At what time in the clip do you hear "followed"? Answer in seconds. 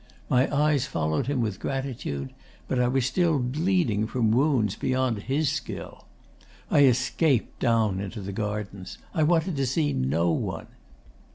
0.87-1.27